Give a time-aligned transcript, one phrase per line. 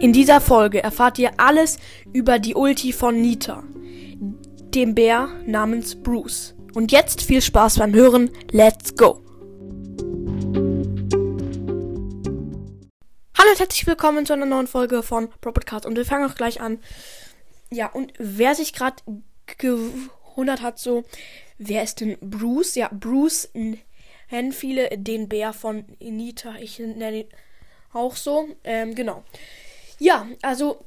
[0.00, 1.76] In dieser Folge erfahrt ihr alles
[2.12, 3.64] über die Ulti von Nita,
[4.72, 6.54] dem Bär namens Bruce.
[6.72, 8.30] Und jetzt viel Spaß beim Hören.
[8.52, 9.20] Let's go!
[13.36, 16.60] Hallo und herzlich willkommen zu einer neuen Folge von Podcast und wir fangen auch gleich
[16.60, 16.78] an.
[17.72, 19.02] Ja, und wer sich gerade
[19.58, 21.02] gewundert hat, so,
[21.58, 22.76] wer ist denn Bruce?
[22.76, 26.54] Ja, Bruce nennen viele den Bär von Nita.
[26.60, 27.28] Ich nenne ihn
[27.92, 28.46] auch so.
[28.62, 29.24] Ähm, genau.
[29.98, 30.84] Ja, also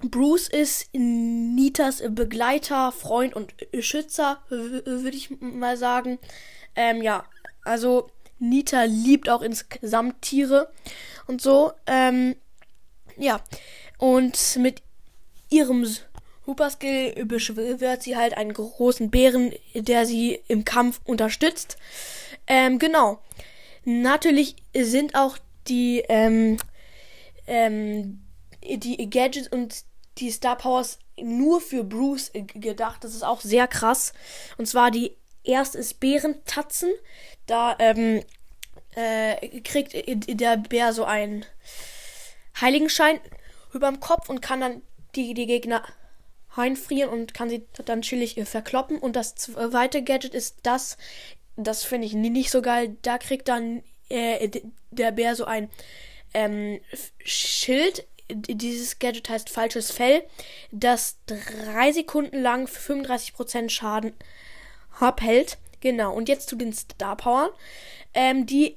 [0.00, 6.18] Bruce ist Nitas Begleiter, Freund und Schützer, würde ich mal sagen.
[6.76, 7.24] Ähm, ja,
[7.64, 8.08] also
[8.38, 10.70] Nita liebt auch insgesamt Tiere
[11.26, 11.72] und so.
[11.86, 12.36] Ähm,
[13.16, 13.40] ja,
[13.98, 14.82] und mit
[15.50, 15.84] ihrem
[16.46, 21.76] Superskill beschwört sie halt einen großen Bären, der sie im Kampf unterstützt.
[22.46, 23.18] Ähm, genau.
[23.84, 26.58] Natürlich sind auch die, ähm,
[27.46, 28.20] ähm,
[28.62, 29.84] die Gadgets und
[30.18, 33.04] die Star Powers nur für Bruce gedacht.
[33.04, 34.12] Das ist auch sehr krass.
[34.56, 36.90] Und zwar die erste ist Bärentatzen.
[37.46, 38.22] Da ähm,
[38.94, 41.44] äh, kriegt der Bär so einen
[42.60, 43.20] Heiligenschein
[43.72, 44.82] über dem Kopf und kann dann
[45.14, 45.82] die, die Gegner
[46.56, 48.98] einfrieren und kann sie dann chillig äh, verkloppen.
[48.98, 50.96] Und das zweite Gadget ist das,
[51.56, 52.96] das finde ich nicht so geil.
[53.02, 54.50] Da kriegt dann äh,
[54.90, 55.70] der Bär so ein
[56.34, 56.80] ähm,
[57.24, 58.06] Schild.
[58.30, 60.22] Dieses Gadget heißt falsches Fell,
[60.70, 64.12] das drei Sekunden lang 35% Schaden
[65.00, 65.58] abhält.
[65.80, 67.50] Genau, und jetzt zu den Star Powern.
[68.14, 68.76] Ähm, die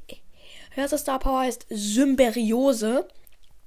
[0.75, 3.07] erste Star Power heißt Symberiose.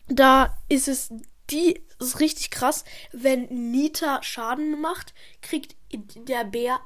[0.08, 1.12] Da ist es,
[1.50, 2.84] die ist richtig krass.
[3.12, 6.80] Wenn Nita Schaden macht, kriegt der Bär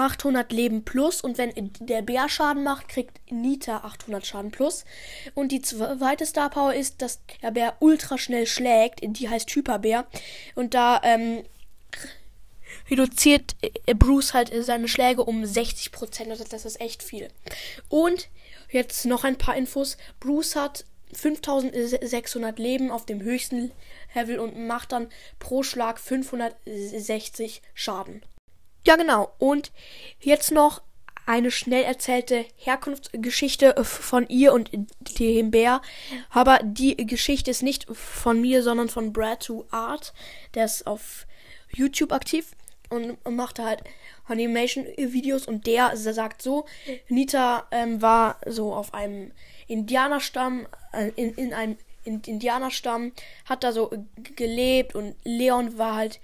[0.00, 4.84] 800 Leben plus und wenn der Bär Schaden macht, kriegt Nita 800 Schaden plus.
[5.34, 10.06] Und die zweite Star Power ist, dass der Bär ultra schnell schlägt, die heißt Hyperbär.
[10.54, 11.42] Und da ähm,
[12.90, 13.56] reduziert
[13.98, 16.30] Bruce halt seine Schläge um 60%.
[16.30, 17.28] Also das ist echt viel.
[17.90, 18.28] Und
[18.70, 19.98] jetzt noch ein paar Infos.
[20.18, 23.72] Bruce hat 5600 Leben auf dem höchsten
[24.14, 25.08] Level und macht dann
[25.38, 28.22] pro Schlag 560 Schaden.
[28.84, 29.32] Ja, genau.
[29.38, 29.72] Und
[30.20, 30.82] jetzt noch
[31.26, 34.70] eine schnell erzählte Herkunftsgeschichte von ihr und
[35.18, 35.80] dem Bär.
[36.30, 40.12] Aber die Geschichte ist nicht von mir, sondern von Brad to Art.
[40.54, 41.26] Der ist auf
[41.72, 42.52] YouTube aktiv
[42.88, 43.84] und macht halt
[44.26, 46.66] Animation-Videos und der sagt so,
[47.08, 49.32] Nita ähm, war so auf einem
[49.68, 53.12] Indianerstamm, äh, in, in einem in, Indianerstamm,
[53.44, 53.90] hat da so
[54.36, 56.20] gelebt und Leon war halt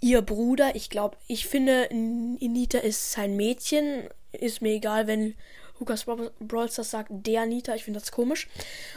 [0.00, 0.74] ihr Bruder.
[0.74, 4.08] Ich glaube, ich finde, Nita ist sein Mädchen.
[4.32, 5.34] Ist mir egal, wenn
[5.78, 7.74] Lukas Brawlstars sagt, der Nita.
[7.74, 8.48] Ich finde das komisch.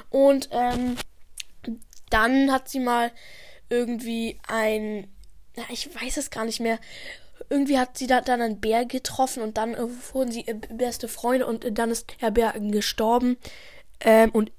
[0.10, 0.96] Und ähm,
[2.10, 3.12] dann hat sie mal
[3.70, 5.08] irgendwie ein,
[5.70, 6.80] ich weiß es gar nicht mehr.
[7.50, 11.08] Irgendwie hat sie da dann einen Bär getroffen und dann äh, wurden sie äh, beste
[11.08, 13.38] Freunde und äh, dann ist der Bär gestorben.
[14.00, 14.52] Ähm, und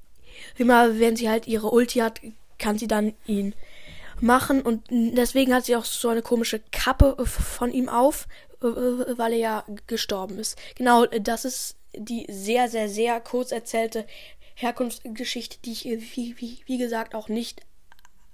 [0.59, 2.21] immer wenn sie halt ihre Ulti hat,
[2.59, 3.55] kann sie dann ihn
[4.21, 8.27] machen und deswegen hat sie auch so eine komische Kappe von ihm auf,
[8.61, 10.59] weil er ja gestorben ist.
[10.77, 14.07] Genau, das ist die sehr, sehr, sehr kurz erzählte
[14.55, 17.63] Herkunftsgeschichte, die ich, wie, wie, wie gesagt, auch nicht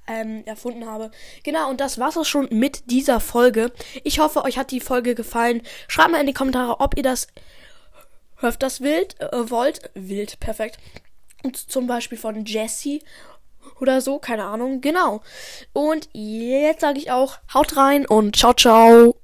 [0.07, 1.11] ähm, erfunden habe.
[1.45, 3.73] Genau, und das war's auch schon mit dieser Folge.
[4.05, 5.63] Ich hoffe, euch hat die Folge gefallen.
[5.89, 7.29] Schreibt mal in die Kommentare, ob ihr das
[8.41, 9.91] öfters wild äh, wollt.
[9.95, 10.79] Wild, perfekt.
[11.43, 13.03] Und zum Beispiel von Jessie
[13.81, 15.23] oder so, keine Ahnung, genau.
[15.73, 19.15] Und jetzt sage ich auch, haut rein und ciao, ciao.